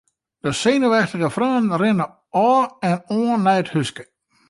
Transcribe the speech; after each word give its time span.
De 0.45 0.51
senuweftige 0.59 1.29
freonen 1.35 1.77
rinne 1.81 2.07
ôf 2.47 2.67
en 2.89 2.97
oan 3.17 3.39
nei 3.45 3.59
it 3.61 3.71
húske. 3.73 4.03